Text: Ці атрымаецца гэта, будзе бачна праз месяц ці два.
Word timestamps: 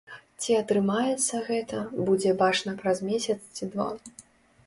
Ці 0.43 0.53
атрымаецца 0.59 1.41
гэта, 1.49 1.83
будзе 2.09 2.31
бачна 2.41 2.71
праз 2.81 2.97
месяц 3.09 3.39
ці 3.59 3.63
два. 3.75 3.89